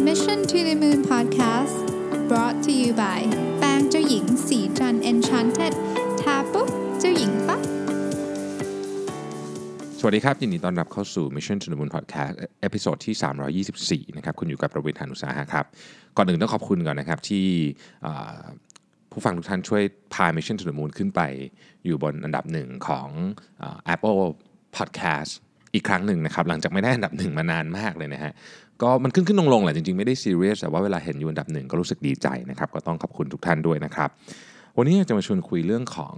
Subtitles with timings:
[0.00, 1.86] Mission to the Moon Podcast
[2.28, 3.20] brought to you by
[3.58, 5.74] แป้งเจ้าหญิงศรีจันทร์ Enchanted
[6.20, 6.68] ทาปุ๊บ
[7.00, 7.60] เจ้าหญิงปั๊บ
[9.98, 15.66] สวัสดีครับ ยินดีต้อนรับเข้าสู่ Mission to the Moon Podcast episode ที่ 324 นะครับ คุณอยู่กับรวิศ หาญอุตสาหะครับ
[16.16, 17.46] ก่อนอื่นต้องขอบคุณก่อนนะครับที่
[19.10, 19.82] ผู้ฟังทุกท่านช่วย
[20.14, 21.20] พา Mission to the Moon ขึ้นไป
[21.84, 23.08] อยู่บนอันดับหนึ่งของ
[23.62, 23.64] อ
[23.94, 24.22] Apple
[24.76, 25.32] Podcast
[25.74, 28.32] อีกครั้งหนึ่งนะครับ หลังจากไม่ได้อันดับหนึ่งมานานมากเลยนะฮะ
[28.82, 34.10] ก็มันขึ้นขึ้นลงลงๆแหละจริงๆ ไม่ได้ซีเรียสแต่ว่าเวลาเห็นอยู่อันดับหนึ่งก็รู้สึกดีใจนะครับ ก็ต้องขอบคุณทุกท่านด้วยนะครับ
[34.76, 36.14] วันนี้จะมาชวนคุยเรื่องของ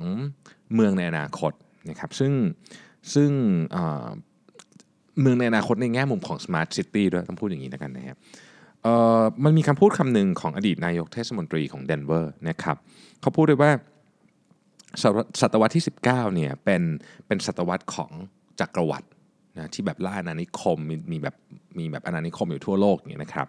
[0.74, 1.52] เมืองในอนาคต
[1.90, 2.32] นะครับซึ่ง
[3.14, 3.30] ซึ่ง
[5.20, 8.16] เมืองในอนาคตในแง่มุมของ Smart City ด้วยต้องพูดอย่างนี้แล้วกันนะครับ
[9.45, 12.76] มันมีคำพูดคำหนึ่งของอดีตนายกเทศมนตรีของเดนเวอร์นะครับ
[13.20, 13.70] เขาพูดเลยว่า
[15.02, 16.82] ศตวศตวรรษที่ 19เนี่ยเป็น
[17.26, 18.10] เป็นศตวรรษของ
[18.60, 19.06] จักรวรรดิ
[19.56, 21.37] นะที่แบบล่าอาณานิคมมีมีแบบ
[21.78, 23.46] มีแบบอาณานิคมอยู่ทั่วโลกอย่างเงี้ยนะครับ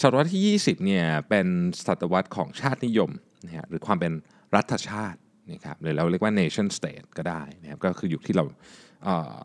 [0.00, 1.46] ศตวรรษที่ 20เนี่ยเป็น
[1.86, 3.10] ศตวรรษของชาตินิยม
[3.46, 4.12] นะฮะหรือความเป็น
[4.54, 5.18] รัฐชาติ
[5.52, 8.44] นะครับหรือเราเรียกว่า nation state ก็ได้นะครับก็คือยุคที่เรา
[9.04, 9.38] เอ่อ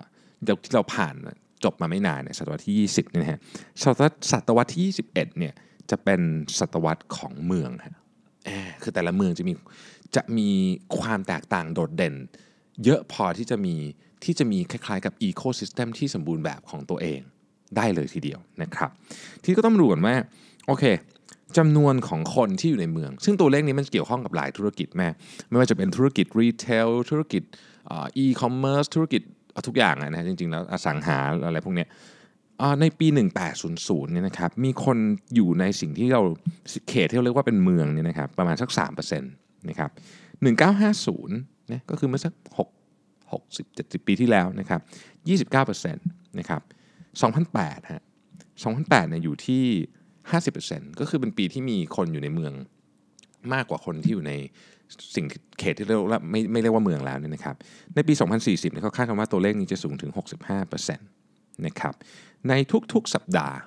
[0.49, 1.15] ยุคที่เราผ่าน
[1.63, 3.39] จบมาไม่นานเนี่ยศตวรรษที่ 20เนี่ยนะฮะ
[3.83, 5.53] ศตวรรษศตวรรษที่ 21เนี่ย
[5.91, 6.21] จะเป็น
[6.59, 7.95] ศตวรรษของเมืองฮะ
[8.81, 9.53] คือแต่ละเมืองจะมี
[10.15, 10.49] จะมี
[10.99, 12.15] ความแตกต่างโดดเด่น
[12.83, 13.75] เยอะพอที่จะมี
[14.23, 17.19] ที่จะมีคล้ายๆกับอีโค y ิสเต็มที่สมบูรณ์แบบของตัวเอง
[17.77, 18.91] ได้เลยทีเดียวนะครับ
[19.43, 20.15] ที่ก็ต้องดูกันว่า
[20.67, 20.83] โอเค
[21.57, 25.09] จำนวนของคนที่อยู่ในเมือง ซึ่งตัวเลขนี้มันเกี่ยวข้องกับหลายธุรกิจแม่
[25.49, 27.43] ไม่ว่าจะเป็นธุรกิจ retail ธุรกิจ
[28.17, 29.21] อีคอมเมิร์ซธุรกิจ
[29.67, 31.85] ทุกอย่างอะนะจริงๆ แล้วอสังหาอะไรพวกนี้
[32.81, 33.07] ในปี
[33.59, 34.97] 1800เนี่ยนะครับมีคน
[35.35, 36.21] อยู่ในสิ่งที่เรา
[36.89, 39.89] เขตที่เราเรียกว่าเป็นเมืองเนี่ยนะครับประมาณสัก3%นะครับ
[40.45, 42.76] 1950นะก็คือเมื่อสัก 6
[43.31, 44.81] 60 70 ปีที่แล้วนะครับ
[45.85, 46.61] 29%นะครับ
[47.25, 48.03] 2008ฮะ
[48.53, 49.63] 2008เนี่ยอยู่ที่
[50.31, 52.53] 50%ก็คือเป็นปีที่มีคนอยู่ในเมือง
[53.53, 54.33] มากกว่าคนที่อยู่ใน
[55.15, 55.25] สิ่ง
[55.59, 57.55] เขตที่เรียกว่าไม่ไม่เรียกว่าเมืองแล้วเนี่ยนะครับ
[57.95, 60.11] ในปี 2040เนี่ยเขาคาดกันว่าตัวเลขนี้จะสูงถึง
[60.67, 61.93] 65%นะครับ
[62.47, 62.53] ใน
[62.93, 63.57] ทุกๆสัปดาห์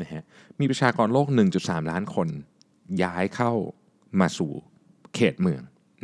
[0.00, 0.22] นะฮะ
[0.60, 2.28] มีประชากรโลก 1.3 ล้านคน
[3.02, 3.52] ย้ายเข้า
[4.20, 4.50] มาสู่
[5.14, 5.62] เขตเมือง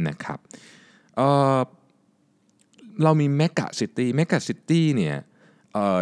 [0.08, 0.38] นะครับ
[3.04, 5.16] เรามี megacity megacity เนี่ย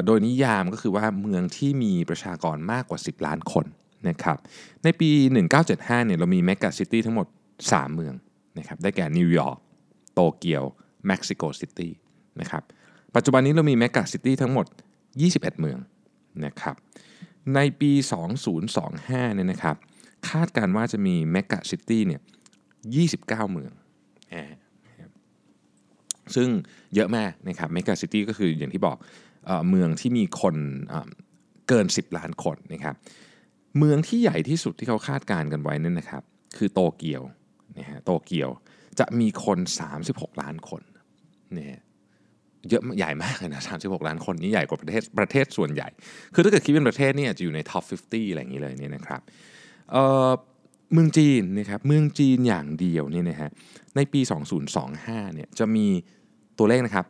[0.07, 3.67] โดยนิยามก็คือว่าเมืองที่มีประชากรมากกว่า 10 ล้านคน
[4.09, 4.39] นะครับ
[4.85, 5.11] ในปี
[5.59, 7.27] 1975เนี่ยเรามี megacity ทั้งหมด
[7.61, 8.15] 3 เมือง
[8.59, 9.59] นะครับได้แก่นิวยอร์ก
[10.15, 10.65] โตเกียว
[11.07, 11.93] เม็กซิโกซิตี้
[12.41, 12.63] นะครับ
[13.15, 14.67] ปัจจุบันนี้เรามี megacity ทั้งหมด
[15.15, 15.79] 21 เมือง
[16.45, 16.75] นะครับ
[17.55, 17.93] ในปี
[18.65, 19.77] 2025เนี่ยนะครับ
[20.29, 22.21] คาดการณ์ว่าจะมี megacity เนี่ย
[22.87, 23.73] 29 เมือง
[26.37, 26.49] ซึ่ง
[26.95, 28.97] เยอะมากนะครับ megacity ก็คืออย่างที่บอก
[29.69, 30.57] เมืองที่มีคน
[31.69, 32.95] เกิน 10 ล้านคนนะครับ
[33.79, 36.23] เมืองที่ใหญ่ที่สุดที่เขาคาดการณ์กันไว้นั่นนะครับ
[36.57, 37.23] คือโตเกียว
[37.79, 38.51] นะฮะโตเกียว
[38.99, 39.59] จะมีคน
[40.01, 40.83] 36 ล้านคน
[41.55, 41.81] เนะฮะ
[42.69, 45.89] เยอะใหญ่มากเลยนะ36 ล้านคนนี่ใหญ่กว่าประเทศประเทศส่วนใหญ่
[46.35, 49.21] คือถ้าเกิดคิดเป็นประเทศเนี่ยจะอยู่ในท็อป 50 อะไรอย่างนี้เลยเนี่ยนะครับ
[49.93, 53.51] เเมืองจีนนะครับเมืองจีนอย่างเดียวเนี่ยนะฮะ
[53.97, 54.21] ในปี
[54.79, 55.87] 2025เนี่ยจะมี
[56.59, 57.07] ตัวเลขนะครับ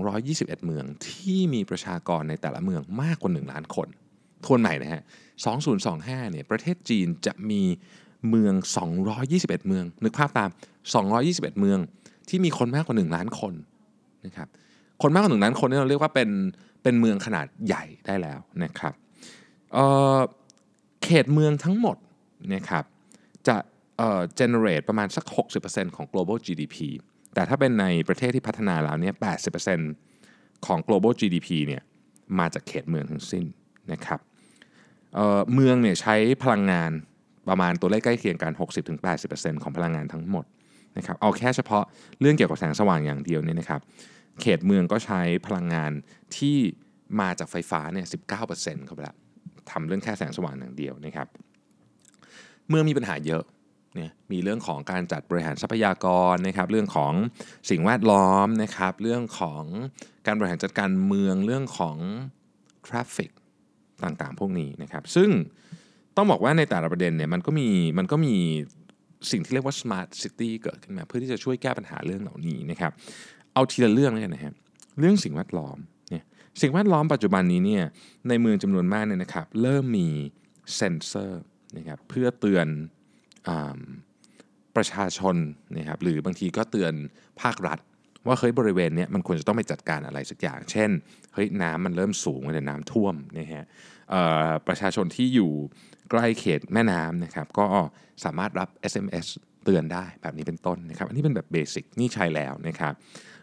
[0.00, 3.88] 221 เมืองที่มีประชากรในแต่ละเมืองมากกว่า 1 ล้านคน
[4.44, 5.02] ทวนใหม่นะฮะ
[5.66, 7.62] 2025 เนี่ย ประเทศจีนจะมี
[8.28, 8.54] เมือง
[9.10, 10.50] 221 เมือง นึกภาพตาม
[11.04, 11.78] 221 เมือง
[12.28, 13.54] ที่มีคนมากกว่า 1 ล้านคน
[14.26, 14.48] นะครับ
[15.02, 16.30] คนมากกว่าหนึ่งล้านคนนี่เราเรียกว่าเป็น
[16.82, 18.94] เป็นเมืองขนาดใหญ่ได้แล้วนะครับ
[19.74, 21.96] เเขตเมืองทั้งหมด
[22.54, 22.84] นะครับ
[23.48, 23.56] จะ
[23.98, 25.24] เอ่อ generate ประมาณสัก
[25.60, 26.76] 60%ของ global GDP
[27.34, 29.14] แต่ถ้าเป็นในประเทศที่พัฒนาแล้วเนี่ย
[29.90, 31.82] 80%ของ global GDP เนี่ย
[32.38, 33.44] มาจากเขตเมืองทั้งสิ้น
[33.92, 34.20] นะครับ
[35.14, 36.90] เเมืองเนี่ยใช้พลังงาน
[37.48, 38.52] ประมาณตัวเลขใกล้เคียงกัน
[39.08, 40.44] 60-80%ของพลังงานทั้งหมด
[40.96, 41.84] นะครับเอาแค่เฉพาะ
[42.20, 43.80] เรื่องเกี่ยวกับแสงสว่างอย่างเดียวเนี่ยนะครับ
[44.40, 45.92] เขตเมืองก็ใช้พลังงาน
[46.36, 46.56] ที่
[47.20, 48.52] มาจากไฟฟ้าเนี่ยสิเข้าไป
[49.04, 49.16] แล้ว
[49.70, 51.26] ทำเรื่องแค่แสงสว่างอย่างเดียวนะครับ
[52.68, 53.42] เมืองมีปัญหาเยอะ
[53.94, 57.12] เนี่ยมีเรื่องของการจัดบริหารทรัพยากรนะครับเรื่องของ
[57.70, 59.64] สิ่งแวดล้อมนะครับเรื่องของ
[60.26, 61.96] การบริหารจัดการเมืองเรื่องของ
[62.86, 63.30] traffic
[64.04, 65.30] ต่างๆ พวกนี้นะครับซึ่ง
[66.16, 67.68] ต้องบอกว่าในแต่ละประเด็นเนี่ยมันก็มี
[67.98, 68.34] มันก็มี
[69.30, 72.92] สิ่งที่เรียกว่า smart city เกิดขึ้นมา เพื่อที่จะช่วยแก้ปัญหาเรื่องเหล่านี้นะครับ
[73.54, 74.54] เอาทีละเรื่องเลยนะครับ
[74.98, 75.76] เรื่องสิ่งแวดล้อม
[76.10, 76.24] เนี่ย
[76.60, 77.84] สิ่งแวดล้อมปัจจุบันนี้เนี่ย
[78.28, 80.08] ในเมืองจำนวนมากเนี่ยนะครับเริ่มมี
[80.76, 81.42] เซนเซอร์
[81.76, 82.66] นะครับเพื่อเตือน
[84.76, 85.36] ประชาชน
[85.76, 86.94] นะครับหรือบางทีก็เตือน
[87.42, 87.78] ภาครัฐ
[88.26, 90.90] ว่าเฮ้ยบริเวณนี้มันควรจะต้องไปจัดการอะไรสักอย่าง เช่น
[91.34, 93.64] เฮ้ยน้ำมันเริ่มสูงเลยน้ำท่วมนะฮะ
[94.66, 95.52] ประชาชนที่อยู่
[96.10, 97.66] ใกล้เขตแม่น้ำนะครับก็
[98.24, 99.26] สามารถรับ SMS
[99.64, 102.92] เตือนได้แบบนี้เป็นต้นนะครับ อันนี้เป็นแบบเบสิกนี่ใช้แล้วนะครับ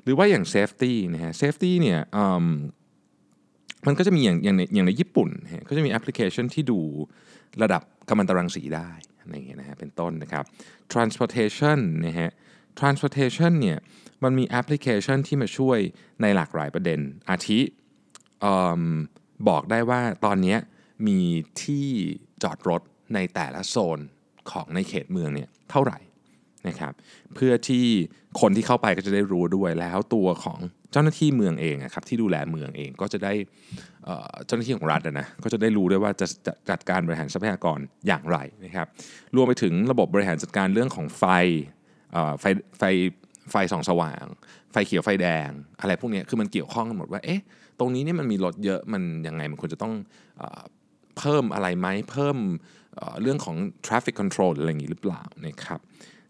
[0.03, 2.00] หรือว่าอย่าง Safety นะฮะ Safety เนี่ย
[2.42, 2.45] ม
[3.88, 6.80] มันก็จะมีอย่างอย่างในอย่างในญี่ปุ่นนะก็จะมีแอปพลิเคชันที่ดู
[7.62, 8.89] ระดับกัมมันตรังสีได้
[9.25, 10.44] อะไรเงี้ยนะฮะเป็นต้นนะครับ
[10.94, 12.31] transportation นะฮะ
[12.80, 13.77] transportation เนี่ย
[14.24, 15.80] มันมีแอปพลิเคชันที่มาช่วย
[16.22, 17.00] ในหลากหลายประเด็น
[17.30, 17.60] อาทิ
[18.42, 18.81] เอิ่ม
[19.50, 20.57] บอกได้ว่าตอนนี้
[21.07, 21.19] มี
[21.63, 21.88] ที่
[22.44, 22.81] จอดรถ
[23.13, 24.00] ในแต่ละโซน
[24.51, 26.00] ของในเขตเมืองเนี่ยเท่าไหร่
[26.68, 26.94] นะครับ
[27.36, 27.86] เพื่อที่
[28.42, 30.60] คนที่เข้าไปก็จะได้รู้ด้วยแล้วตัวของ
[30.95, 33.33] เจ้าหน้าที่เมืองเองครับที่ดูแลเมืองเองก็จะได้
[34.45, 36.27] เจ้าหน้าที่ของรัฐนะก็จะได้รู้ด้วยว่าจะ
[36.69, 38.88] จัดการบริหารทรัพยากรอย่างไรนะครับ
[39.36, 41.24] รวมไปถึงระบบบริหารจัดการเรื่องของไฟ
[42.42, 42.45] ไฟ
[42.80, 42.83] ไฟ
[43.51, 44.25] ไฟส่องสว่าง
[44.71, 45.50] ไฟเขียวไฟแดง
[45.81, 47.42] อะไรพวกนี้คือมันเกี่ยวข้องกันหมดว่าเอ๊ะ
[47.80, 49.94] ตรงนี้เนี่ยมันมีรถเยอะมันยังไงมันควรจะต้อง
[51.18, 52.38] เพิ่มอะไรไหมเพิ่ม
[53.21, 53.56] เรื่องของ
[53.86, 55.80] traffic control อะไรอย่างนี้หรือเปล่านะครับ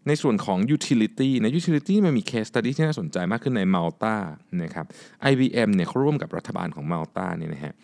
[0.06, 4.16] ในส่วนของ utility ใน utility มันมี case study ที่น่าสนใจมากขึ้นในมาลตา
[4.62, 4.86] นะครับ
[5.30, 7.74] IBM เนี่ยเขาร่วมกับรัฐบาลของมาลตาเนี่ยนะฮะ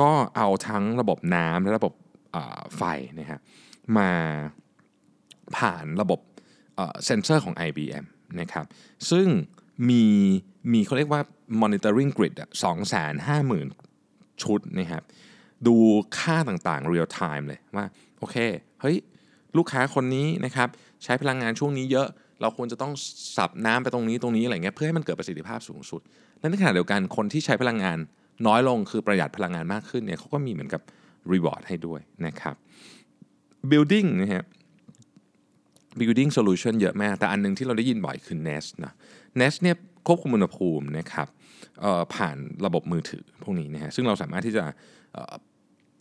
[0.00, 1.92] ก็เอาทั้งระบบน้ำและระบบ
[2.76, 2.82] ไฟ
[3.20, 3.38] นะฮะ
[3.98, 4.10] มา
[5.56, 6.20] ผ่านระบบ
[7.04, 8.04] เซนเซอร์ของ IBM
[8.40, 8.64] นะครับ
[9.10, 9.28] ซึ่ง
[9.88, 10.04] มี
[10.72, 11.22] มีเขาเรียกว่า
[11.62, 12.50] monitoring grid อะ
[13.26, 15.02] 250,000ชุดนะครับ
[15.66, 15.76] ดู
[16.18, 17.86] ค่าต่างๆ real time เลยว่า
[18.18, 18.36] โอเค
[18.80, 18.96] เฮ้ย
[19.56, 20.68] ลูกค้าคนนี้นะครับ
[21.04, 22.08] ใช้พลังงานช่วงนี้เยอะ
[22.40, 22.92] เราควรจะต้อง
[23.36, 26.00] สับน้ำไปตรงนี้ตรงนี้อะไรเงี้ยเพื่อให้มันเกิดประสิทธิภาพสูงสุด
[26.40, 27.98] และในขณะเดียวกันคนที่ใช้พลังงาน
[28.46, 30.82] น้อยลงคือประหยัดพลังงานมากขึ้นเนี่ยเขาก็มีเหมือนกับ
[31.32, 32.54] reward ให้ด้วยนะครับ
[33.70, 34.44] building นะฮะ
[36.00, 38.92] building solution เยอะมาก แต่อันหนึงที่เราได้ยินบ่อยคือ Nest นะ
[39.40, 41.28] Nest เนี่ยควบคุมอุณหภูมินะครับ
[42.14, 42.36] ผ่าน
[42.66, 44.64] ระบบมือถือพวกนี้นะฮะซึ่งเราสามารถที่จะ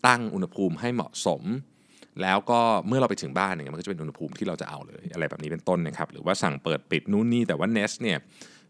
[0.08, 1.42] ตั้งอุณหภูมิให้เหมาะสม
[2.22, 8.18] แล้วก็เมื่อเราไปถึงบ้านเนี่ยมันก็จะเป็นอุณหภูมิที่เราจะเอาเลยอะไรแบบนี้เป็นต้นนะครับหรือว่าสั่งเปิดปิดนู่นนี่แต่ว่า Nest เนี่ย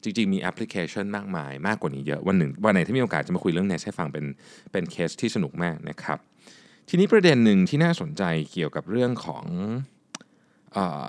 [0.03, 4.25] จริงๆ มีแอปพลิเคชันมากมายมากกว่านี้เยอะวันหนึ่งวันไหนที่มีโอกาสจะมาคุยเรื่อง Nest ให้ฟังเป็น
[4.71, 6.19] เป็นเคสที่สนุกมากนะครับ
[6.89, 9.45] ทีนี้ประเด็นหนึ่งที่น่าสนใจเกี่ยวกับเรื่องของ
[10.77, 11.07] ออ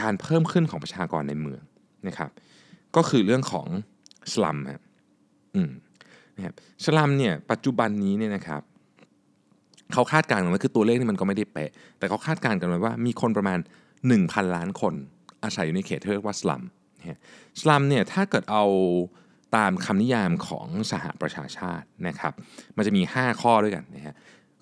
[0.00, 1.62] การเพิ่มขึ้นของประชากรในเมือง
[2.08, 2.30] นะครับ
[2.96, 3.68] ก็คือเรื่องของ
[4.32, 4.82] สลัมครับ
[5.54, 5.70] อืม
[6.36, 6.54] นะครับ
[6.84, 8.62] สลัมเนี่ยปัจจุบันนี้เนี่ยนะครับ
[9.92, 13.58] เขาคาดการณ์กันไว้คือตัวเลขนี่มันก็ไม่ได้เป๊ะ แต่เขาคาดการณ์กันไว้ว่ามีคนประมาณ
[14.06, 14.94] 1,000 ล้านคน
[15.44, 16.62] อาศัยอยู่ในเขตที่เรียกว่าสลัม
[17.60, 18.64] สลัมเนี่ยถ้าเกิดเอา
[19.56, 22.32] ตามคำนิยามของสหประชาชาตินะครับ
[22.76, 24.14] มันจะมี 5 ข้อด้วยกันนะฮะ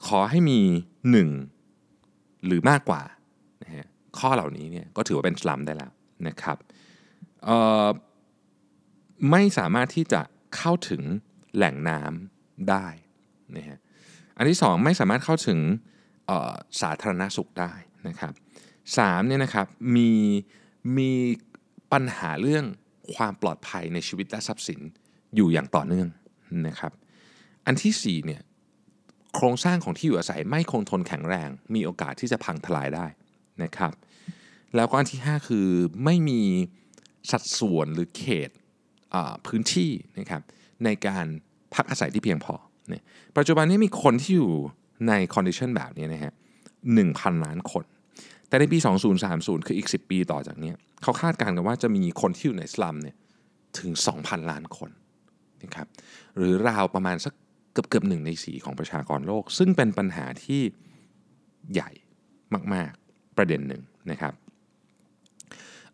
[0.06, 0.60] ขอให้มี
[1.72, 3.02] 1 หรือมากกว่า
[3.62, 3.86] นะฮะ
[4.18, 5.92] ข้อเหล่านี้เนี่ยก็ถือว่าเป็นสลัมได้แล้ว
[6.28, 6.56] นะครับ
[7.48, 7.88] อ่อ
[9.30, 10.20] ไม่สามารถที่จะ
[10.56, 11.02] เข้าถึง
[11.56, 12.86] แหล่งน้ำได้
[13.56, 13.78] นะฮะ
[14.36, 15.58] อันที่ 2 ไม่สามารถเข้าถึง
[16.80, 17.72] สาธารณสุขได้
[18.08, 18.32] นะครับ
[18.98, 19.66] สามเนี่ยนะครับ
[19.96, 20.10] มี
[20.98, 21.10] มี
[21.92, 22.64] ปัญหาเรื่อง
[23.14, 24.80] ความปลอดภัยในชีวิตและทรัพย์สิน
[25.34, 26.08] อยู่อย่างต่อเนื่อง
[26.68, 26.92] นะครับ
[27.66, 28.42] อันที่4เนี่ย
[29.34, 33.06] โครงสร้างของที่อยู่อาศัยไม่คงทนแข็งแรง มีโอกาสที่จะพังทลายได้
[33.62, 33.92] นะครับ
[34.76, 35.66] แล้วก็อันที่ 5 คือ
[36.04, 36.40] ไม่มี
[37.30, 38.50] สัดส่วนหรือเขต
[39.46, 40.42] พื้นที่นะครับ
[40.84, 41.26] ในการ
[41.74, 42.54] พักอาศัยที่เพียงพอ
[42.88, 43.02] เนี่ย
[43.36, 44.52] ปัจจุบันนี้มีคนที่อยู่
[45.08, 46.32] ใน condition แบบนี้นะฮะ
[46.88, 47.84] 1,000ล้านคน
[48.48, 48.78] แต่ในปี
[49.22, 53.16] 2030 คืออีก 10 ปีต่อจากนี้เขาคาดการณ์กันว่าจะมีคนที่อยู่ในสลัมเนี่ย
[53.78, 53.90] ถึง
[54.20, 54.90] 2,000 ล้านคน
[55.62, 55.86] นะครับ
[56.36, 57.34] หรือราวประมาณสัก
[57.72, 60.60] เกือบเกือบหนึ่งในสีของประชากรโลก ซึ่งเป็นปัญหาที่
[61.72, 61.90] ใหญ่
[62.74, 64.32] มาก ๆ ประเด็นหนึ่งนะครับ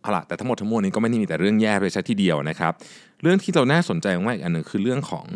[0.00, 2.72] เอาล่ะแต่ทั้งหมดทั้งมวลนี้ก็ไม่ได้มีแต่เรื่องแย่ไปซะทีเดียวนะครับ
[3.22, 5.26] เรื่องที่เราน่าสนใจมากอีกอันหนึ่งคือเรื่องของ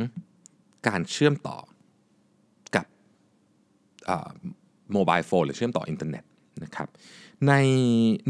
[0.88, 1.58] การเชื่อมต่อ
[2.76, 2.86] กับ
[4.92, 6.24] โมบายโฟนหรือเชื่อมต่ออินเทอร์เน็ต
[6.64, 6.88] นะครับ
[7.48, 7.54] ใน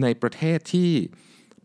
[0.02, 0.90] ในประเทศที่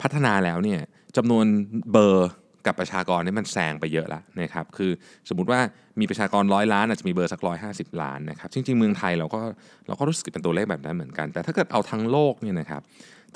[0.01, 0.81] พัฒนาแล้วเนี่ย
[1.17, 1.45] จำนวน
[1.91, 2.31] เบอร์
[2.65, 4.91] กับประชากรนี่มันแซงไปเยอะแล้วนะครับคือ
[5.29, 5.59] สมมุติว่า
[6.00, 9.41] มีประชากรร้อยล้านอาจจะมีเบอร์สักร้อยห้าสิบล้านนะครับจริงๆเมืองไทยเราก็
[9.88, 12.81] เราก็รู้สึกเป็นตัวเลขแบบนั้นเหมือนกัน แต่ถ้าเกิดเอาทั้งโลกเนี่ยนะครับ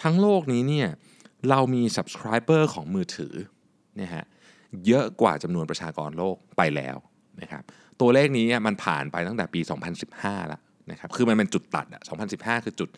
[0.03, 0.87] ทั้งโลกนี้เนี่ย
[1.49, 3.33] เรามี subscriber ของมือถือ
[4.01, 4.25] นะฮะ
[4.87, 6.97] เยอะกว่าจำนวนประชากรโลกไปแล้ว
[7.42, 7.63] นะครับ
[8.01, 9.62] ตัวเลขนี้มันผ่านไปตั้งแต่ปี
[10.06, 10.62] 2015 แล้ว
[10.92, 12.01] นะครับคือมันเป็นจุดตัดอะ
[12.34, 12.89] 2015 คือจุด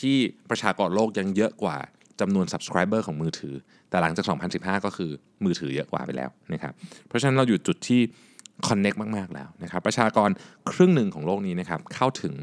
[0.00, 0.16] ที่
[0.50, 1.76] ประชากรโลกยังเยอะกว่า
[2.20, 3.54] จำนวน subscriber ของมือถือ
[3.90, 5.10] แต่หลังจาก 2015 ก็คือ
[5.44, 6.72] มือถือเยอะกว่าไปแล้วนะครับ
[7.06, 8.00] เพราะฉะนั้นเราอยู่จุดที่
[8.68, 10.30] connect มาก ๆ แล้วนะครับประชากร
[10.70, 12.34] ครึ่งหนึ่งของโลกนี้นะครับเข้าถึง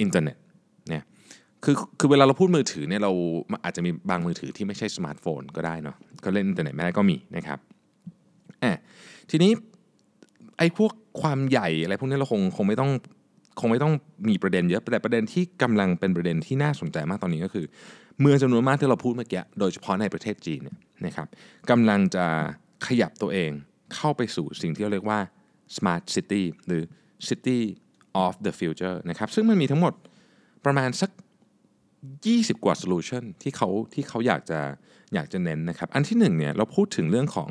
[0.00, 0.36] อินเทอร์เน็ต
[0.88, 1.02] เนี่ย
[1.64, 3.12] คือคือเวลาเราพูดมือถือเนี่ยเรา
[3.64, 7.58] อาจจะมีบางมือถือที่ไม่ใช่สมาร์ทโฟนก็ได้เนาะก็เล่นอินเทอร์เน็ตไม่ได้ก็มีนะครับ
[8.62, 8.72] อะ
[9.30, 9.52] ทีนี้
[10.58, 12.90] ไอ้พวกความใหญ่อะไรพวกนี้เราคงคงไม่ต้อง
[13.60, 13.92] คงไม่ต้อง
[14.28, 17.66] มีประเด็นเยอะแต่ประเด็นที่กำลังเป็นประเด็นที่น่าสนใจมากตอนนี้ก็คือ
[18.20, 21.26] เมืองจำนวนมากที่เราพูดเมื่อกี้โดยเฉพาะในประเทศจีนเนี่ยนะครับ
[21.70, 22.26] กำลังจะ
[22.86, 23.50] ขยับตัวเอง
[23.94, 25.20] เข้าไปสู่สิ่งที่เราเรียกว่า
[25.76, 26.82] smart city หรือ
[27.28, 27.58] city
[28.24, 29.92] of the future นะครับซึ่งมันมีทั้งหมด
[30.64, 31.10] ประมาณสัก
[31.86, 34.60] 20 กว่า solution ที่เขาที่เขาอยากจะ
[35.14, 37.50] อยากจะเน้นนะครับ อันที่หนึ่งเนี่ยเราพูดถึงเรื่องของ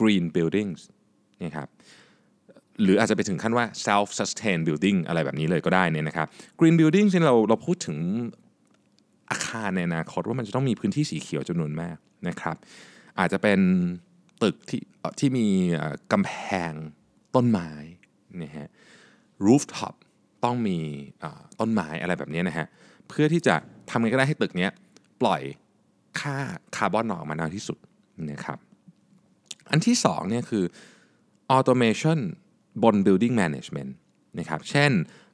[0.00, 0.80] green buildings
[1.44, 1.68] นะครับ
[2.82, 6.26] หรืออาจจะไปถึงขั้นว่า self sustain building อะไรแบบนี้เลยก็ได้เนี่ยนะครับ
[6.58, 7.98] green building ที่เราเราพูดถึง
[9.30, 11.96] อาคารในอนาคตว่ามันจะต้องมีพื้นที่สีเขียวจำนวนมาก
[12.28, 12.56] นะครับ
[13.18, 13.60] อาจจะเป็น
[14.42, 14.80] ตึกที่
[15.18, 15.46] ที่มี
[16.12, 16.32] กำแพ
[16.70, 16.72] ง
[17.34, 17.70] ต้นไม้
[18.42, 18.68] นะฮะ
[19.46, 19.94] rooftop
[20.44, 20.78] ต้องมี
[21.60, 22.66] ต้นไม้อะไรแบบนี้นะฮะ
[23.08, 23.54] เพื่อที่จะ
[23.90, 24.68] ทำไงก็ได้ให้ตึกนี้
[25.20, 25.42] ปล่อย
[26.20, 26.36] ค่า
[26.76, 27.78] คาร์บอนออกมาน้อยที่สุด
[28.30, 28.58] นะครับ
[29.70, 30.64] อันที่สองเนี่ยคือ
[31.56, 32.18] automation
[32.82, 33.92] บน building management
[34.38, 34.92] นะครับเช่น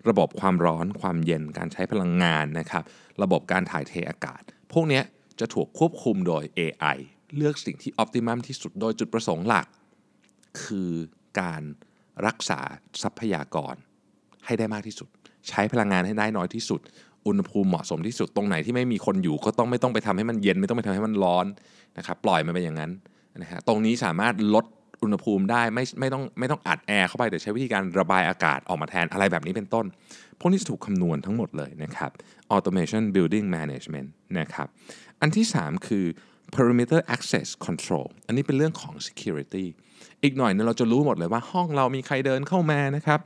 [0.08, 2.82] ระบบความร้อนความเย็นการใช้พลังงานนะครับ
[3.22, 5.00] ระบบการถ่ายเทอากาศ พวกนี้
[5.40, 6.98] จะถูกควบคุมโดย AI
[7.36, 9.66] เลือกสิ่งที่ optimum ที่สุดโดยจุดประสงค์หลัก
[10.62, 10.92] คือ
[11.40, 11.62] การ
[12.26, 12.60] รักษา
[13.02, 13.74] ทรัพยากร
[14.44, 15.08] ให้ได้มากที่สุด
[15.48, 16.80] ใช้พลังงานให้ได้น้อยที่สุด
[17.26, 21.46] อุณหภูมิเหมาะสมที่สุดตรงไหนที่ไม่มีคนอยู่ก็ต้องไม่ต้องไปทำให้มันเย็น ไม่ต้องไปทำให้มันร้อน
[21.98, 22.92] นะครับปล่อยมันไปอย่างนั้น
[23.42, 24.64] นะฮะตรงนี้สามารถลด
[25.02, 29.86] อุณหภูมิได้ไม่ไม่ต้องไม่ต้องอัดแอร์เข้าไปแต่ใช้วิธีการระบายอากาศออกมาแทนอะไรแบบนี้เป็นต้น
[30.40, 32.10] พวกนี้จะถูกคำนวณทั้งหมดเลยนะครับ
[32.54, 34.68] automation building management นะครับ
[35.20, 36.04] อันที่ 3 คือ
[36.54, 39.66] perimeter access control อันนี้เป็นเรื่องของ security
[40.22, 43.20] อีกหน่อยเนี่ยเราจะรู้หมดเลยว่าห้องเรามีใครเดินเข้ามานะครับ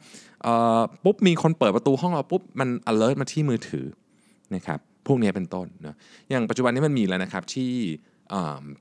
[1.05, 3.87] ปุ๊บมีคนเปิดประตูห้องเราปุ๊บมัน alert มาที่มือถือ
[4.55, 5.97] นะครับพวกนี้เป็นต้นนะ
[6.31, 7.73] อย่างปัจจุบันนี้มันมีแล้วนะครับที่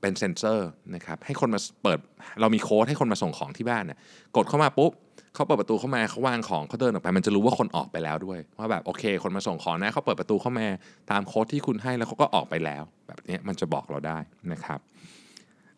[0.00, 1.98] เป็นเซนเซอร์นะครับให้คนมาเปิด
[2.40, 3.98] เรามีโค้ดให้คนมาส่งของที่บ้านเนี่ย
[4.36, 4.92] กดเข้ามาปุ๊บ
[5.34, 10.66] เขาเปิดประตูเข้ามาเขาวางของเขาเดินออกไป มันจะรู้ว่าคนออกไปแล้วด้วยว่าแบบโอเค คนมาส่งของนะเขาเปิดประตูเข้ามา
[11.10, 14.18] ตามโค้ดที่คุณให้แล้วเขาก็ออกไปแล้ว แบบนี้มันจะบอกเราได้
[14.52, 14.78] นะครับ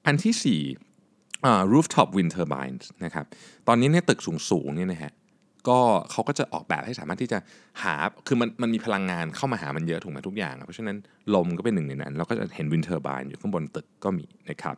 [0.07, 3.27] อันที่4 uh, rooftop wind turbines นะครับ
[3.69, 5.13] ตอนนี้เนี่ยตึกสูงๆเนี่ยนะฮะ
[5.69, 5.79] ก็
[6.11, 7.39] เขาก็จะออกแบบให้สามารถที่จะ
[7.83, 7.95] หา
[8.27, 10.97] คือมันมันมีพลังงานเข้ามาหามันเยอะถูกไหมทุกอย่าง เพราะฉะนั้น
[11.35, 14.75] ลมก็เป็นหนึ่งในนั้น เราก็จะเห็น wind turbine อยู่ข้างบนตึกก็มีนะครับ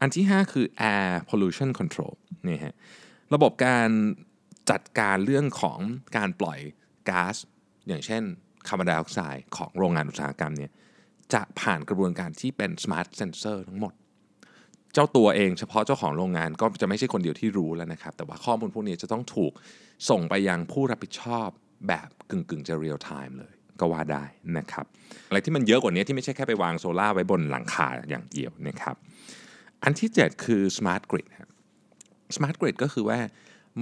[0.00, 2.14] อันที่ 5 คือ air pollution control
[2.46, 2.74] นี่ฮะ
[3.34, 3.88] ระบบการ
[4.70, 5.78] จัดการเรื่องของ
[6.16, 6.58] การปล่อย
[7.08, 7.36] ก๊าซ
[7.88, 8.22] อย่างเช่น
[8.68, 10.70] คาร์บอนไดออกไซด์ของโรงงานอุตสาหกรรมเนี่ย
[11.34, 13.92] จะผ่านกระบวนการที่เป็น smart sensor ทั้งหมด
[14.94, 19.52] เจ้าตัวเองเฉพาะเจ้าของโรงงานก็จะไม่ใช่คนเดียวที่รู้แล้วนะครับ แต่ว่าข้อมูลพวกนี้จะต้องถูก
[20.10, 21.48] ส่งไปยังผู้รับผิดชอบ
[21.88, 24.24] แบบกึ่งกึ่งจะ real-time เลยก็ว่าได้
[24.58, 24.86] นะครับ
[25.28, 28.96] อะไรที่มันเยอะกว่านี้ที่ไม่ใช่แค่ไปวางโซล่าไว้บนหลังคาอย่างเดียวนะครับ
[29.82, 31.50] อันที่ 7 คือ smart grid ครับ
[32.36, 33.18] smart grid ก็คือว่า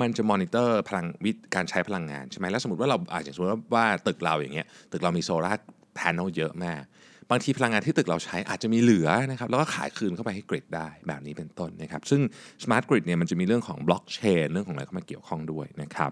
[0.01, 5.59] มันจะมอนิเตอร์พลังวิการใช้พลังงานใช่ไหมแล้วสมมติว่าเราอาจจะสมมติว่าตึกเราอย่างเงี้ยตึกเรามีโซลาร์
[5.95, 6.83] แผงเยอะมาก
[7.31, 12.21] บางทีพลังงานที่ตึกเราใช้อาจจะมีเหลือนะครับแล้วก็ขายคืนเข้าไปให้กริดได้แบบนี้เป็นต้นนะครับซึ่ง
[12.63, 16.11] Smart Grid เนี่ยมันจะมีเรื่องของบล็อกเชนเรื่องของอะไรเข้ามาเกี่ยวข้องด้วยนะครับ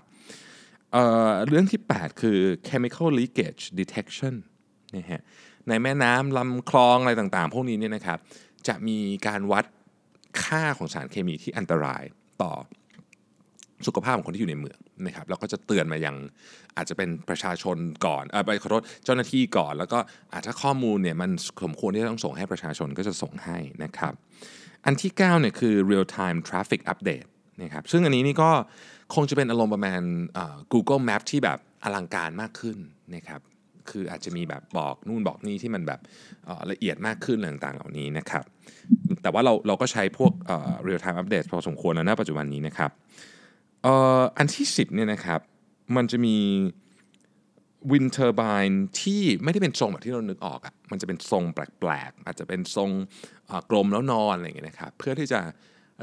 [0.92, 4.34] เเรื่องที่ 8 คือ chemical leakage detection
[4.96, 5.22] นะฮะ
[5.68, 8.18] ในแม่น้ำลำคลองอะไรต่างๆ พวกนี้เนี่ยนะครับ
[8.68, 9.64] จะมีการวัด
[10.44, 12.02] ค่าของสารเคมีที่อันตราย
[12.42, 12.52] ต่อ
[13.86, 16.16] สุขภาพของคนที่อยู่ในเมืองนะครับแล้วก็จะเตือนมายัง
[16.76, 19.98] อาจจะเป็นประชาชนก่อนเออไปขอโทษเจ้าหน้าที่ก่อน แล้วก็
[20.34, 21.30] อาจจะข้อมูลเนี่ยมัน
[21.64, 24.12] สมควรที่จะต้องส่งให้ประชาชนก็จะส่งให้นะครับ
[24.84, 27.28] อันที่9เนี่ยคือ real time traffic update
[27.62, 28.50] นะครับซึ่งอันนี้นี่ก็
[29.14, 30.02] คงจะเป็นอารมณ์ประมาณ
[30.72, 32.76] Google Map ที่แบบอลังการมากขึ้น
[33.16, 33.40] นะครับ
[33.90, 36.00] คืออาจจะมีแบบบอกนู่นบอกนี่ที่มันแบบ
[36.70, 38.44] ละเอียดมากขึ้นต่างๆ เหล่านี้นะครับ
[39.22, 40.32] แต่ว่าเราเราก็ใช้พวก
[40.86, 42.90] real time update พอสมควรแล้วนะปัจจุบันนี้นะครับ
[44.36, 45.40] อันที่ 10เนี่ยนะครับ
[45.96, 46.36] มันจะมี
[47.92, 48.62] วินเทอร์บาย
[49.00, 52.90] ที่ไม่ได้เป็นทรงแบบที่เรานึกออกอะ่ะมันจะเป็นทรงแปลกๆ อาจจะเป็นทรง
[53.70, 55.40] กลมแล้วนอนอะไรอย่างเงี้ยนะครับเพื่อที่จะ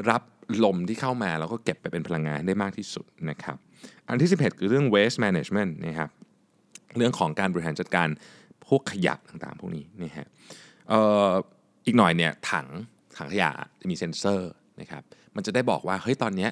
[0.09, 0.21] รับ
[0.63, 3.57] ลมที่เข้ามาแล้วก็เก็บไปเป็นพลังงานได้มากที่สุดนะครับ
[4.07, 6.09] อันที่ 11 คือเรื่อง waste management นะครับ
[6.97, 8.07] เรื่องของการบริหารจัดการ
[8.65, 10.27] พวกขยะต่างๆ พวกนี้นี่ฮะ
[11.85, 12.67] อีกหน่อยเนี่ยถัง
[13.17, 13.51] ถังขยะ
[13.81, 14.51] จะมีเซ็นเซอร์
[14.81, 15.03] นะครับ
[15.35, 16.51] มันจะได้บอกว่าเฮ้ยตอนเนี้ย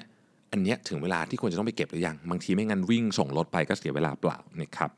[0.54, 4.90] อันนี้ถึงเวลาที่ควรจะต้องไปเก็บหรือยัง บางทีไม่งั้นวิ่งส่งรถไปก็เสียเวลาเปล่านะครับ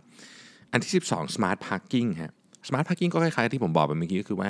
[0.73, 2.33] อันที่ 12 smart parking ฮะ
[2.69, 4.49] smart parking ก็คล้ายๆที่ผมบอกไปเมื่อกี้ก็คือว่า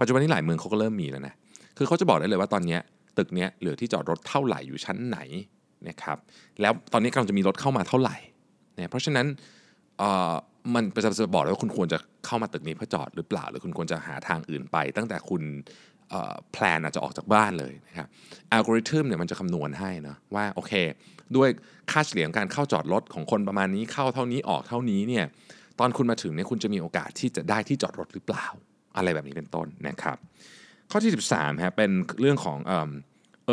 [0.00, 1.34] ปัจจุบันนี้หลายเมืองเขาก็เริ่มมีแล้วนะ
[1.76, 2.78] คือเขาจะบอกได้เลยว่าตอนนี้
[3.18, 5.18] ตึกนี้เหลือที่จอดรถเท่าไหร่อยู่ชั้นไหน
[5.88, 6.16] นะครับ
[6.60, 8.16] แล้วตอนนี้กำลังจะมีรถเข้ามาเท่าไหร่
[8.74, 9.26] เนี่ยเพราะฉะนั้น
[10.74, 10.82] มัน
[11.20, 15.42] จะบอกเลยว่าคุณควรจะเข้ามาตึกนี้เพื่อจอดหรือเปล่า หรือคุณควรจะหาทางอื่นไป ตั้งแต่คุณ
[16.52, 18.08] แพลนอาจจะออกจากบ้านเลยนะครับ
[18.52, 20.72] อัลกอริทึมเนี่ยมันจะคำนวณให้นะว่าโอเค
[21.36, 21.48] ด้วย
[21.90, 25.24] ค่าเฉลี่ยการเข้าจอดรถของคนประมาณนี้เข้าเท่านี้ออกเท่านี้เนี่ย
[25.80, 28.46] ตอนคุณมาถึงเนี่ยคุณจะมีโอกาสที่จะได้ที่จอดรถหรือเปล่า
[28.96, 30.16] อะไรแบบนี้เป็นต้นนะครับ
[30.90, 32.58] ข้อที่ 13ฮะเป็นเรื่องของ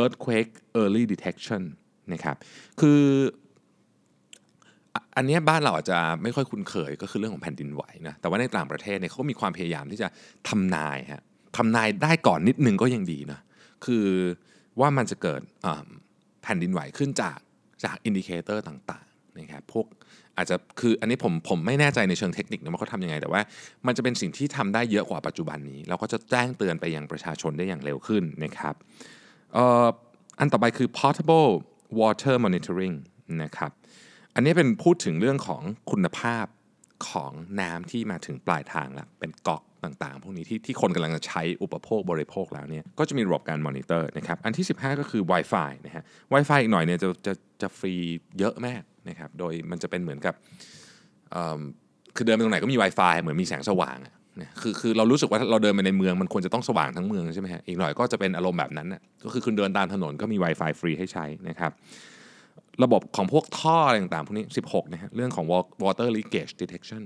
[0.01, 1.63] earthquake early detection
[2.13, 2.35] นะครับ
[2.81, 3.01] คือ
[5.15, 10.07] อันนี้บ้านเราอาจจะไม่ค่อยคุ้นเคยก็คือเรื่องของแผ่นดินไหวนะแต่ว่าในต่างประเทศเนี่ยเขาก็มีความพยายามที่จะ
[10.49, 11.23] ทำนายฮะ
[11.57, 13.39] ทำนายได้ก่อนนิดนึงก็ยังดีนะ
[13.85, 14.05] คือ
[14.79, 15.41] ว่ามันจะเกิด
[16.43, 17.37] แผ่นดินไหวขึ้นจาก
[17.83, 19.85] จาก indicator ต่างๆนะครับพวก
[20.37, 23.41] อาจจะคืออันนี้ผมผมไม่แน่ใจในเชิงเทคนิคนะว่าเขาทำยังไง แต่ว่า
[23.87, 28.75] มันจะเป็นสิ่งที่ทำได้เยอะกว่าปัจจุบันนี้ เราก็จะแจ้งเตือนไปยังประชาชนได้อย่างเร็วขึ้นนะครับ
[30.39, 31.49] อันต่อไปคือ potable
[31.99, 32.95] water monitoring
[33.43, 33.71] นะครับ
[34.35, 36.45] อันนี้เป็นพูดถึงเรื่องของคุณภาพ
[37.07, 37.31] ของ
[37.61, 47.93] น้ำที่มาถึงปลายทางแล้วเป็นก๊อกต่างๆ พวกนี้ที่ที่คนกำลังจะใช้อุปโภคบริโภคแล้วเนี่ยก็จะมีระบบการมอนิเตอร์นะครับอันที่ 15 ก็คือ Wi-Fi นะฮะ Wi-Fi อีกหน่อยเนี่ยจะจะจะฟรี
[48.39, 50.35] เยอะมากนะครับโดยมันจะเป็นเหมือนกับ
[52.15, 54.13] คือเดินไปตรงไหนก็มี Wi-Fi เหมือนมีแสงสว่างนะ
[54.61, 61.71] คือคือเรารู้สึกว่าเราเดินไปในเมืองมันควรจะต้องสว่างทั้งเมืองใช่ไหมฮะอีกหน่อยก็จะเป็นอารมณ์แบบนั้นนะก็คือคุณเดินตามถนนก็มี Wi-Fi ฟรีให้ใช้นะครับ
[62.83, 65.45] ระบบของพวกท่ออะไรต่างๆพวกนี้ 16นะฮะเรื่องของ
[65.83, 67.03] water leakage detection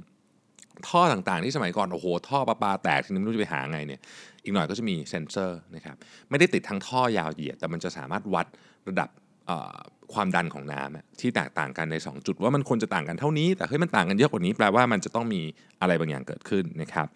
[0.88, 4.02] ท่อต่างๆที่สมัยก่อน โอ้โห ท่อประปาแตกทีนี้ไม่รู้จะไปหาไงเนี่ย
[4.44, 5.96] อีกหน่อยก็จะมีเซ็นเซอร์นะครับ
[6.30, 8.46] ไม่ได้ติดทั้งท่อยาวเหยียด แต่มันจะสามารถวัด
[8.88, 9.10] ระดับ
[10.14, 15.42] ความดันของน้ำที่แตกต่างกันใน 2 จุดว่ามันควรจะต่างกันเท่านี้ แต่เฮ้ยมันต่างกันเยอะกว่านี้แปลว่ามันจะต้องมี
[15.82, 17.08] อะไรบางอย่างเกิดขึ้นนะครับ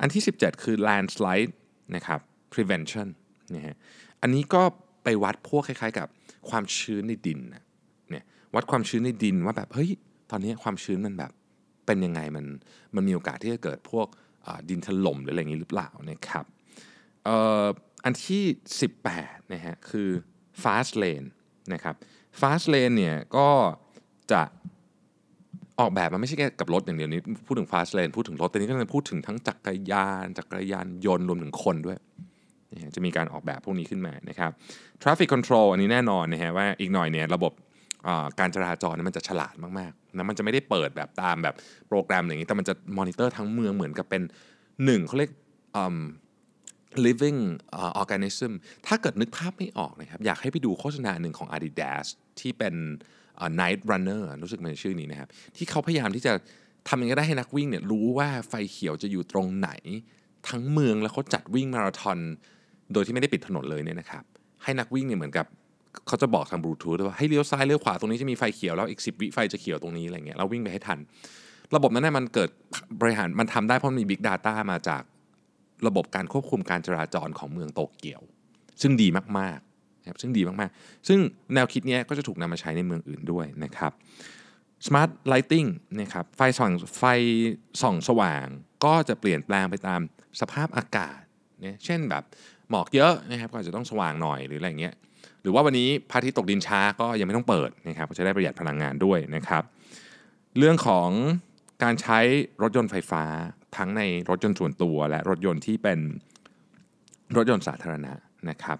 [0.00, 1.52] อันที่ 17 คือ landslide
[1.96, 2.20] นะครับ
[2.52, 3.08] prevention
[3.54, 3.76] นะฮะ
[4.22, 4.62] อันนี้ก็
[5.04, 6.08] ไปวัดพวกคล้ายๆ กับ
[6.50, 7.62] ความชื้นในดินนี่ย
[8.54, 9.90] วัดความชื้นในดินว่าแบบเฮ้ย
[10.30, 11.32] ตอนนี้ความชื้นมันแบบ
[11.86, 12.44] เป็นยังไงมัน
[12.94, 14.06] มันมีโอกาสที่จะเกิดพวก
[14.68, 16.44] ดินถล่มหรืออะไรอย่างนี้หรือเปล่านะครับ
[18.04, 18.44] อันที่
[18.98, 20.08] 18นะฮะคือ
[20.62, 21.28] fast lane
[21.72, 21.94] นะครับ
[22.40, 23.48] fast lane เนี่ยก็
[24.32, 24.42] จะ
[25.80, 31.98] ออกแบบมันไม่ใช่แค่กับรถอย่างเดียวนี้ พูดถึง fast lane พูดถึงรถแต่นี้ก็จะพูดถึงทั้งจักรยานจักรยานยนต์รวมถึงคนด้วย
[32.94, 34.50] จะมีการออกแบบพวกนี้ขึ้นมานะครับ
[35.02, 37.52] traffic control อันนี้แน่นอนนะฮะว่าอีกหน่อยเนี่ยระบบ
[38.38, 41.54] การจราจรมันจะฉลาดมากๆนะมันจะไม่ได้เปิดแบบตามแบบ
[41.88, 44.22] โปรแกรมอย่างนี้แต่มันจะมอนิเตอร์ทั้งเมืองเหมือนกับเป็น
[44.84, 45.32] หนึ่งเขาเรียก
[47.06, 47.40] living
[48.00, 48.52] organism
[48.86, 52.06] ถ้าเกิดนึกภาพไม่ออกนะครับอยากให้ไปดูโฆษณาหนึ่งของ Adidas
[52.40, 52.74] ที่เป็น
[53.60, 56.32] night runner รู้สึกมันชื่อนี้นะครับ ที่เขาพยายามที่จะ
[56.88, 59.70] ทำยังไงได้ให้นักวิ่งเนี่ยรู้ว่าไฟเขียวจะอยู่ตรงไหน
[60.48, 62.18] ทั้งเมืองแล้วเขาจัดวิ่งมาราธอน
[62.92, 64.24] โดยที่ไม่ได้ปิดถนนเลยเนี่ยนะครับ
[64.62, 65.46] ให้นักวิ่งเนี่ยเหมือนกับ
[66.06, 70.98] เขาจะบอกทางบลูทูธว่าให้เลี้ยวซ้ายเลี้ยวขวาตรงนี้จะมีไฟเขียวแล้วอีก10วิไฟจะเขียวตรงนี้อะไรเงี้ยเราวิ่งไปให้ทัน
[71.76, 72.50] ระบบนั้นเนี่ยมันเกิด
[73.00, 75.02] บริหารมันทำได้เพราะมี Big Data มาจาก
[75.86, 78.20] ระบบการควบคุมการจราจรของเมืองโตเกียว
[78.82, 81.18] ซึ่งดีมากๆนะครับซึ่งดีมากๆ ซึ่ง
[81.54, 83.92] แนวคิดนี้ก็จะถูกนำมาใช้ในเมืองอื่นด้วยนะครับ
[84.86, 85.68] Smart Lighting
[86.00, 87.04] นะครับไฟส่องไฟ
[87.82, 88.46] ส่องสว่าง
[88.84, 90.00] ก็จะเปลี่ยนแปลงไปตาม
[90.40, 91.18] สภาพอากาศ
[91.62, 92.24] เนี่ยเช่นแบบ
[92.70, 94.94] หมอกเยอะนะครับก็จะต้องสว่างหน่อยหรืออะไรเงี้ย
[95.42, 99.62] หรือว่าวันนี้พระอาทิตย์ตกดินช้าก็ยังไม่ต้องเปิดนะครับจะได้ประหยัดพลังงานด้วยนะครับ
[100.58, 101.10] เรื่องของ
[101.82, 102.18] การใช้
[102.62, 103.24] รถยนต์ไฟฟ้า
[103.76, 105.98] ทั้งในรถยนต์ส่วนตัว และรถยนต์ที่เป็น
[107.36, 108.12] รถยนต์สาธารณะ
[108.50, 108.78] นะครับ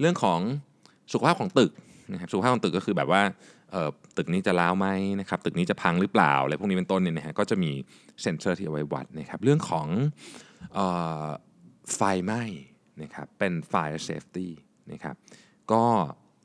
[0.00, 0.40] เรื่องของ
[1.12, 1.72] สุขภาพของตึก
[2.12, 3.22] นะครับสุขภาพของตึกก็คือแบบว่า
[4.16, 4.88] ตึกนี้จะล้าวไหม
[5.20, 7.70] นะครับตึกนี้จะพังหรือเปล่าอะไรพวกนี้เป็นต้นเนี่ยนะฮะก็จะมี
[8.22, 9.86] เซ็นเซอร์ที่เอาไว้วัดนะครับเรื่องของ
[11.94, 12.42] ไฟไหม้
[13.02, 14.48] นะครับเป็น fire safety
[14.92, 15.14] นะครับ
[15.72, 15.82] ก็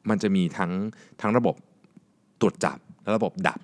[0.09, 0.71] มันจะมีทั้ง
[1.21, 1.55] ทั้งระบบ
[2.41, 3.59] ตรวจจับและระบบดับ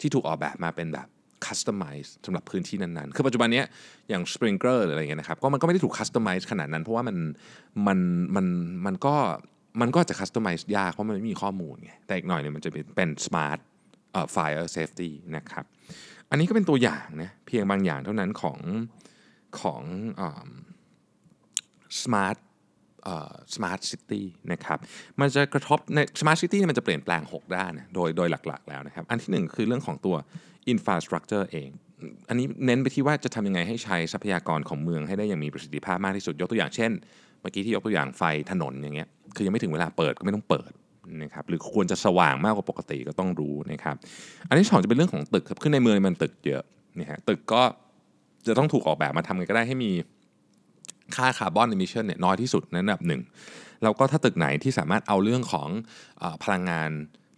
[0.00, 1.08] ที่ถูกออกแบบมาเป็นแบบ
[1.44, 3.62] คัสตอมไมซ์สำหรับพื้นที่นั้นๆ คือปัจจุบันนี้
[4.08, 7.16] อย่างสปริงเกอร์หรืออะไรเงี้ยนะครับ ก็มันก็ไม่ได้ถูกคัสตอมไมซ์ขนาดนั้น เพราะว่ามัน
[7.86, 7.98] มัน
[8.36, 8.46] มัน
[8.86, 9.14] มันก็
[9.80, 13.58] มันก็จะ customize ยากเพราะมันไม่มีข้อมูลไง แต่อีกหน่อยเนี่ยมันจะเป็น smart
[14.12, 15.64] เอ่อ fire safety นะครับ
[16.30, 18.58] อันนี้ก็เป็นตัวอย่างนะเพียงบางอย่างเท่านั้นของ
[19.60, 19.82] ของ
[22.02, 22.36] smart
[23.54, 24.78] smart city นะครับ
[25.20, 30.16] มันจะกระทบใน smart city มันจะเปลี่ยนแปลง 6 ด้านโดยโดยหลักๆแล้วนะครับ อันที่ 1 คือเรื่องของตัว
[30.68, 31.70] infrastructure เอง
[32.28, 36.90] อันนี้เน้นไปที่ว่าจะทำยังไงให้ใช้ทรัพยากรของเมืองให้ได้อย่างมีประสิทธิภาพมากที่สุดยกตัวอย่างเช่น
[37.40, 40.72] เมื่อกี้ที่ยกตัวอย่างไฟถนนอย่างเงี้ยคือยังไม่ถึงเวลาเปิดก็ไม่ต้องเปิด
[41.22, 43.96] นะครับหรือควรจะสว่างมากกว่าปกติก็ต้องรู้นะครับ
[44.48, 46.62] อันที่สองจะเป็นเรื่องของตึกครับคือในเมืองมันตึกเยอะ
[46.98, 47.62] นะฮะตึกก็
[48.46, 49.90] จะต้องถูกออกแบบมาทำยังไงก็ได้ให้มี
[51.16, 53.22] ค่า carbon emission เนี่ยน้อยที่สุดในระดับหนึ่ง
[53.82, 55.68] แล้วก็ถ้าตึกไหนที่สามารถเอาเรื่องของเอ่
[56.22, 56.90] อพลังงาน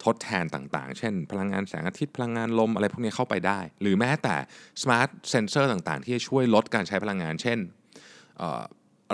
[0.05, 4.37] ทดแทนต่างๆ เช่น พลังงานแสงอาทิตย์ พลังงานลมอะไรพวกนี้เข้าไปได้ หรือแม้แต่
[4.83, 7.59] smart sensor ต่างๆ ที่จะช่วยลดการใช้พลังงาน เช่น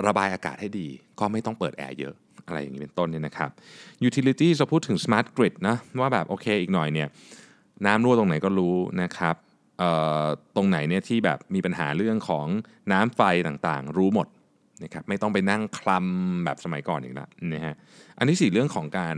[0.07, 0.87] ระบายอากาศให้ดี
[1.19, 2.15] ก็ไม่ต้องเปิดแอร์เยอะ
[2.47, 3.49] อะไรอย่างนี้เป็นต้นเนี่ยนะครับ
[4.07, 7.07] utility เราพูดถึง smart grid นะว่าแบบโอเคอีกหน่อยเนี่ย
[7.85, 9.35] น้ำรั่วตรงไหนก็รู้นะครับ
[10.55, 12.47] ตรงไหนเนี่ยที่แบบมีปัญหาเรื่องของ
[12.91, 14.27] น้ำไฟต่างๆ รู้หมด
[14.83, 17.75] นะครับไม่ต้องไปนั่งคลำแบบสมัยก่อนอีกแล้วนะฮะ
[18.17, 19.17] อันที่สี่เรื่องของการ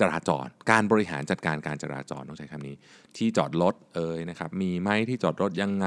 [0.00, 2.76] จราจร การบริหารจัดการการจราจรต้องใช้คำนี้
[3.16, 5.86] ที่จอดรถเอ่ยนะครับ มีไหมที่จอดรถยังไง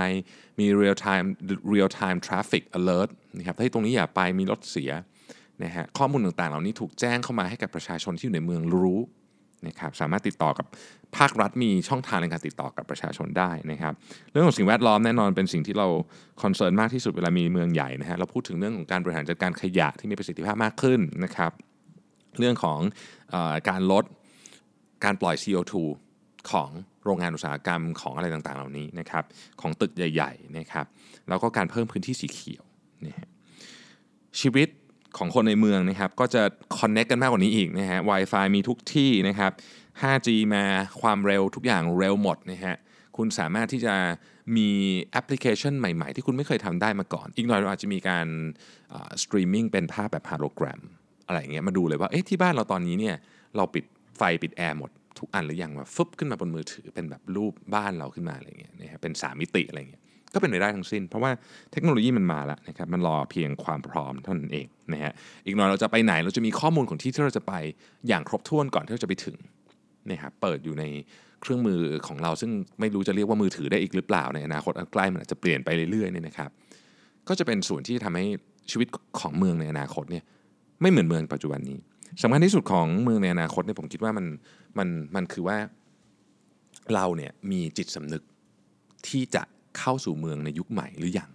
[0.60, 1.28] มี real time
[1.74, 4.92] real time traffic alert นะครับถ้าตรงนี้อย่าไปมีรถเสีย
[5.64, 9.00] นะฮะข้อมูลต่างๆ เหล่านี้ถูกแจ้งเข้ามาให้กับประชาชนที่อยู่ในเมืองรู้
[9.68, 10.66] นะครับสามารถติดต่อกับ
[11.18, 13.94] ภาครัฐมีช่องทางในการติดต่อกับประชาชนได้นะครับ
[14.32, 15.88] เรื่องของสิ่งแวดล้อมแน่นอนเป็นสิ่งที่เรา
[16.42, 21.52] คอนเซิร์นมากที่สุดเวลามีเมืองใหญ่นะฮะเราพูดถึงเรื่องของการบริหารจัดการขยะที่มีประสิทธิภาพมากขึ้นนะครับ
[22.40, 22.80] เรื่องของ
[23.34, 23.36] อ
[23.70, 24.04] การลด
[25.06, 25.74] การปล่อย CO2
[26.52, 26.70] ของ
[27.04, 29.24] โรงงานอุตสาหกรรมของอะไรต่างๆ เหล่านี้นะครับ
[29.62, 30.86] ของตึกใหญ่ๆนะครับ
[31.30, 32.64] แล้วก็การเพิ่มพื้นที่สีเขียว
[33.06, 33.28] นะ
[34.40, 34.68] ชีวิต
[35.20, 36.42] ของคนในเมืองนะครับก็จะ
[36.80, 39.52] connect กันมากกว่านี้อีกนะฮะ Wi-Fi มีทุกที่นะครับ
[40.02, 40.64] 5G มา
[41.02, 42.76] ความเร็วทุกอย่างเร็วหมดนะฮะ
[43.18, 43.96] คุณสามารถที่จะ
[44.58, 44.70] มี
[45.12, 48.28] แอปพลิเคชันใหม่ ๆ ที่คุณไม่เคยทำได้มาก่อน อีกหน่อยเราอาจจะมีการ
[49.24, 50.82] สตรีมมิ่งเป็นภาพแบบฮาโลแกรม
[51.28, 53.16] อะไรอย่างเงี้ยมาดูเลยว่าเอ๊ะที่บ้านเราตอนนี้เนี่ย
[53.56, 53.86] เราปิด
[54.18, 61.32] ไฟปิดแอร์หมดทุกอันหรือยังแบบฟึบขึ้นมาบนมือถือเป็นแบบรูปบ้านเราขึ้นมาอะไรเงี้ยนะฮะเป็น3มิติอะไรเงี้ย ก็เป็นไปได้ทั้งสิ้น เพราะว่า
[61.72, 65.14] เทคโนโลยีมันมาแล้วนะครับมันรอเพียงความพร้อมเท่านั้นเองนะฮะ
[65.46, 67.54] อีกหน่อยเราจะไปไหนเราจะมีข้อมูลของที่ที่เราจะไป
[68.08, 69.38] อย่างครบถ้วนก่อนที่เราจะไปถึง
[70.12, 70.86] นะครับเปิดอยู่ใน
[71.42, 76.50] เครื่องมือของเราซึ่งไม่รู้จะเรียกว่ามือถือได้อีกหรือเปล่าในอนาคตอันใกล้มันอาจจะเปลี่ยนไปเรื่อยๆเนี่ยนะครับ
[77.28, 78.26] ก็จะเป็นส่วนที่ทำให้
[78.72, 78.88] ชีวิต
[79.20, 80.24] ของเมืองในอนาคตเนี่ย
[80.82, 81.78] ไม่เหมือนเมืองปัจจุบันนี้
[82.22, 84.26] สำคัญที่สุดของเมืองในอนาคตเนี่ยผมคิดว่ามัน
[84.78, 85.58] มันมันคือว่า
[86.94, 88.24] เราเนี่ยมีจิตสำนึก
[89.08, 89.44] ที่จะ
[89.78, 91.30] เข้าสู่เมืองในยุคใหม่หรืออยัง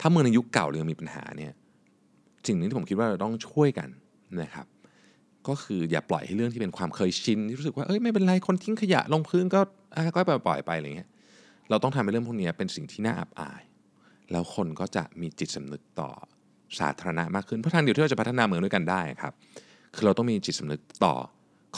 [0.00, 1.52] ถ้าเมืองในยุคเก่าเรื่องมีปัญหาเนี่ย
[2.46, 3.88] สิ่งนี้ที่ผมคิดว่าเราต้องช่วยกัน
[4.42, 4.66] นะครับ
[5.48, 9.60] ก็คืออย่าปล่อยให้เรื่องที่เป็นความเคยชินที่รู้สึกว่าเอ้ยไม่เป็นไรคนทิ้งขยะลงพื้นก็
[10.16, 11.08] ก็ปล่อยไปอะไรเงี้ย
[11.70, 13.62] เราต้องทำให้เรื่องพวกนี้เป็นสิ่งที่น่าอับอาย
[14.32, 16.10] แล้วคนก็จะมีจิตสำนึกต่อ
[16.78, 19.32] สาธารณะมากขึ้นเพราะทางเดียวที่เราจะพัฒนาเมืองด้วยกันได้ครับ
[19.94, 21.14] คือเราต้องมีจิตสำนึกต่อ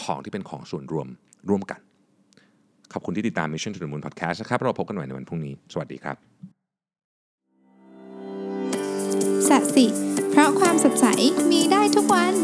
[0.01, 1.09] ของที่เป็นของส่วนรวม
[1.49, 1.81] ร่วมกัน
[2.93, 6.17] ขอบคุณที่ติดตาม Mission to the Moon Podcast นะครับ เราพบกันใหม่ในวันพรุ่งนี้ สวัสดีครับ
[9.49, 9.87] สัสิ
[10.31, 11.07] เพราะความสดใส
[11.51, 12.35] มีได้ทุกวัน